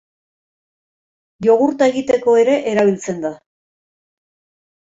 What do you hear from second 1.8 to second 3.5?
egiteko ere erabiltzen da.